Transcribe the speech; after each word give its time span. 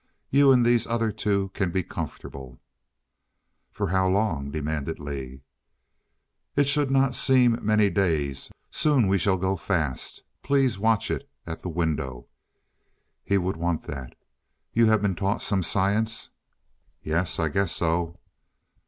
You 0.31 0.51
and 0.51 0.65
these 0.65 0.87
other 0.87 1.11
two 1.11 1.49
can 1.49 1.69
be 1.69 1.83
comfortable" 1.83 2.59
"For 3.71 3.89
how 3.89 4.07
long?" 4.07 4.45
Lee 4.45 4.53
demanded. 4.53 4.99
"It 6.55 6.67
should 6.67 6.89
not 6.89 7.13
seem 7.13 7.63
many 7.63 7.91
days. 7.91 8.51
Soon 8.71 9.05
we 9.07 9.19
shall 9.19 9.37
go 9.37 9.55
fast. 9.57 10.23
Please 10.41 10.79
watch 10.79 11.11
it 11.11 11.29
at 11.45 11.59
the 11.61 11.69
window 11.69 12.25
he 13.23 13.37
would 13.37 13.57
want 13.57 13.83
that. 13.83 14.15
You 14.73 14.87
have 14.87 15.03
been 15.03 15.13
taught 15.15 15.43
some 15.43 15.61
science?" 15.61 16.31
"Yes. 17.03 17.37
I 17.37 17.49
guess 17.49 17.71
so." 17.71 18.17